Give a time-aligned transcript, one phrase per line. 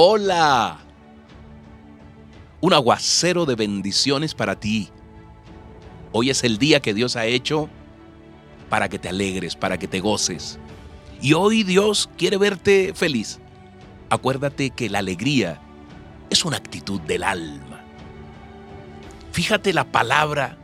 [0.00, 0.78] Hola.
[2.60, 4.90] Un aguacero de bendiciones para ti.
[6.12, 7.68] Hoy es el día que Dios ha hecho
[8.68, 10.60] para que te alegres, para que te goces.
[11.20, 13.40] Y hoy Dios quiere verte feliz.
[14.08, 15.60] Acuérdate que la alegría
[16.30, 17.82] es una actitud del alma.
[19.32, 20.58] Fíjate la palabra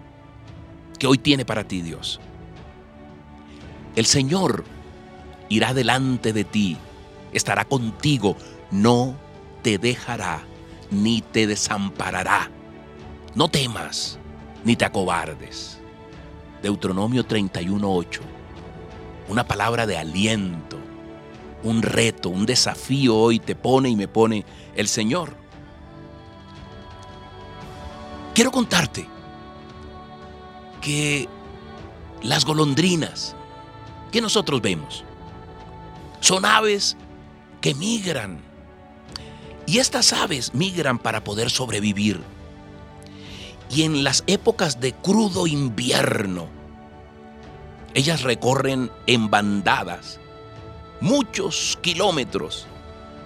[0.96, 2.20] que hoy tiene para ti Dios.
[3.96, 4.64] El Señor
[5.48, 6.76] irá delante de ti,
[7.32, 8.36] estará contigo,
[8.70, 9.23] no
[9.64, 10.42] te dejará
[10.90, 12.50] ni te desamparará.
[13.34, 14.18] No temas
[14.62, 15.80] ni te acobardes.
[16.62, 18.20] Deuteronomio 31:8.
[19.28, 20.78] Una palabra de aliento,
[21.62, 24.44] un reto, un desafío hoy te pone y me pone
[24.76, 25.34] el Señor.
[28.34, 29.08] Quiero contarte
[30.82, 31.26] que
[32.22, 33.34] las golondrinas
[34.12, 35.04] que nosotros vemos
[36.20, 36.98] son aves
[37.62, 38.53] que migran
[39.66, 42.20] y estas aves migran para poder sobrevivir.
[43.70, 46.48] Y en las épocas de crudo invierno,
[47.94, 50.20] ellas recorren en bandadas
[51.00, 52.66] muchos kilómetros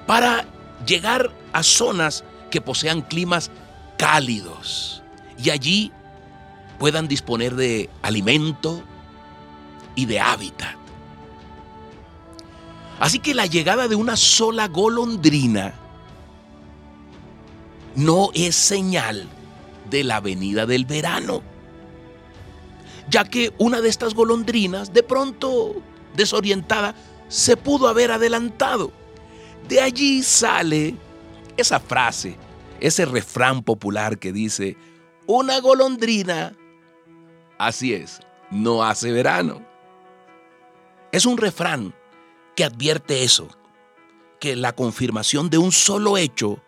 [0.06, 0.44] para
[0.86, 3.50] llegar a zonas que posean climas
[3.98, 5.02] cálidos
[5.42, 5.92] y allí
[6.78, 8.82] puedan disponer de alimento
[9.94, 10.76] y de hábitat.
[13.00, 15.74] Así que la llegada de una sola golondrina
[17.98, 19.28] no es señal
[19.90, 21.42] de la venida del verano,
[23.10, 25.82] ya que una de estas golondrinas, de pronto
[26.14, 26.94] desorientada,
[27.26, 28.92] se pudo haber adelantado.
[29.68, 30.94] De allí sale
[31.56, 32.36] esa frase,
[32.78, 34.76] ese refrán popular que dice,
[35.26, 36.56] una golondrina,
[37.58, 38.20] así es,
[38.52, 39.60] no hace verano.
[41.10, 41.92] Es un refrán
[42.54, 43.48] que advierte eso,
[44.38, 46.62] que la confirmación de un solo hecho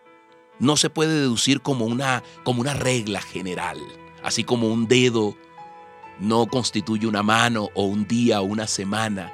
[0.61, 3.79] no se puede deducir como una, como una regla general,
[4.23, 5.37] así como un dedo
[6.21, 9.33] no constituye una mano o un día o una semana.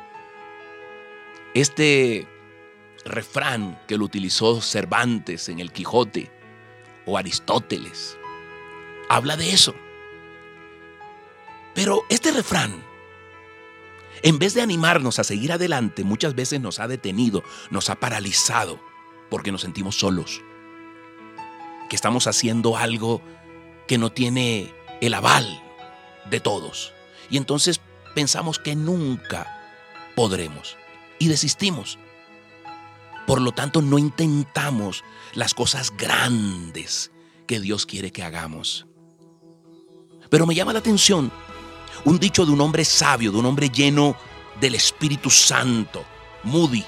[1.52, 2.26] Este
[3.04, 6.30] refrán que lo utilizó Cervantes en el Quijote
[7.04, 8.16] o Aristóteles
[9.08, 9.74] habla de eso.
[11.74, 12.84] Pero este refrán,
[14.22, 18.80] en vez de animarnos a seguir adelante, muchas veces nos ha detenido, nos ha paralizado,
[19.28, 20.40] porque nos sentimos solos
[21.88, 23.20] que estamos haciendo algo
[23.86, 25.62] que no tiene el aval
[26.30, 26.92] de todos.
[27.30, 27.80] Y entonces
[28.14, 29.46] pensamos que nunca
[30.14, 30.76] podremos
[31.18, 31.98] y desistimos.
[33.26, 35.04] Por lo tanto, no intentamos
[35.34, 37.10] las cosas grandes
[37.46, 38.86] que Dios quiere que hagamos.
[40.30, 41.30] Pero me llama la atención
[42.04, 44.16] un dicho de un hombre sabio, de un hombre lleno
[44.60, 46.04] del Espíritu Santo,
[46.44, 46.84] Moody,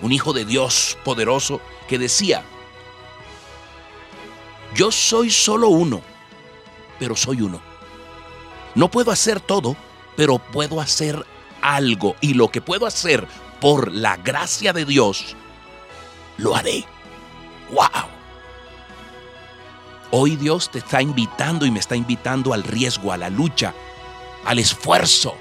[0.00, 2.44] un hijo de Dios poderoso, que decía,
[4.74, 6.00] yo soy solo uno,
[6.98, 7.60] pero soy uno.
[8.74, 9.76] No puedo hacer todo,
[10.16, 11.26] pero puedo hacer
[11.60, 12.16] algo.
[12.20, 13.26] Y lo que puedo hacer
[13.60, 15.36] por la gracia de Dios,
[16.38, 16.84] lo haré.
[17.70, 18.08] ¡Wow!
[20.10, 23.74] Hoy Dios te está invitando y me está invitando al riesgo, a la lucha,
[24.44, 25.34] al esfuerzo.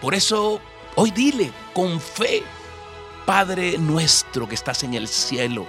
[0.00, 0.60] Por eso,
[0.96, 2.42] hoy dile con fe,
[3.26, 5.66] Padre nuestro que estás en el cielo,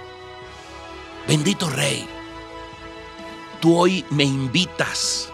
[1.26, 2.08] bendito Rey
[3.60, 5.28] Tú hoy me invitas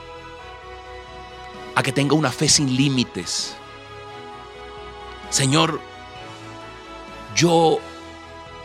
[1.76, 3.54] a que tenga una fe sin límites.
[5.30, 5.80] Señor,
[7.36, 7.78] yo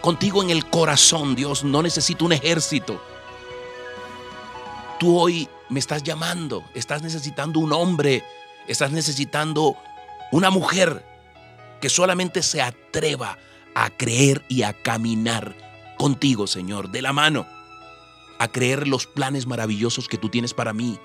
[0.02, 3.00] contigo en el corazón, Dios, no necesito un ejército.
[5.00, 8.24] Tú hoy me estás llamando, estás necesitando un hombre,
[8.68, 9.78] estás necesitando
[10.32, 11.06] una mujer
[11.82, 13.38] que solamente se atreva
[13.76, 15.56] a creer y a caminar
[15.98, 17.61] contigo, Señor, de la mano
[18.42, 20.98] a creer los planes maravillosos que tú tienes para mí.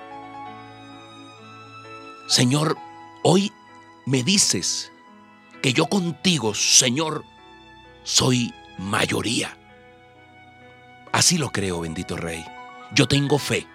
[2.29, 2.79] Señor,
[3.23, 3.53] hoy
[4.07, 4.91] me dices
[5.61, 7.25] que yo contigo, Señor,
[8.05, 9.55] soy mayoría.
[11.13, 12.43] Así lo creo, bendito Rey.
[12.95, 13.67] Yo tengo fe.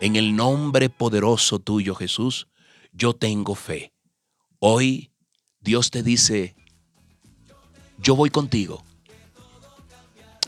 [0.00, 2.46] En el nombre poderoso tuyo, Jesús,
[2.92, 3.92] yo tengo fe.
[4.60, 5.10] Hoy
[5.58, 6.54] Dios te dice,
[7.98, 8.84] yo voy contigo.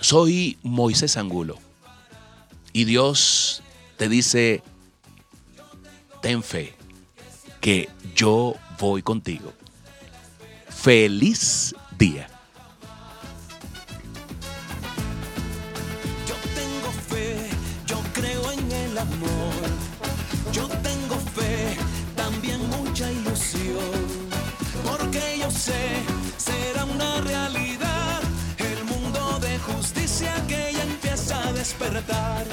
[0.00, 1.58] Soy Moisés Angulo
[2.72, 3.62] y Dios
[3.96, 4.62] te dice,
[6.20, 6.74] ten fe,
[7.60, 9.52] que yo voy contigo.
[10.68, 12.31] Feliz día.
[31.92, 32.46] tratar.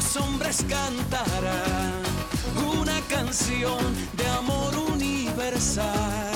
[0.00, 1.92] Los hombres cantarán
[2.74, 3.78] una canción
[4.16, 6.29] de amor universal.